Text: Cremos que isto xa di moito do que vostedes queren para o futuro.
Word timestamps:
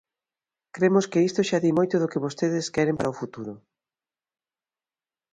Cremos 0.75 1.05
que 1.11 1.19
isto 1.27 1.41
xa 1.49 1.59
di 1.63 1.71
moito 1.77 1.95
do 1.99 2.11
que 2.11 2.23
vostedes 2.25 2.71
queren 2.75 2.95
para 2.97 3.13
o 3.13 3.17
futuro. 3.21 3.53